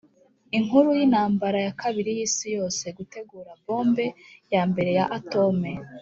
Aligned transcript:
inkuru 0.57 0.87
y'intambara 0.97 1.57
ya 1.65 1.73
kabiri 1.81 2.09
y'isi 2.17 2.47
yose: 2.57 2.83
gutegura 2.97 3.51
bombe 3.65 4.05
ya 4.53 4.61
mbere 4.69 4.91
ya 4.99 5.05
atome 5.17 5.71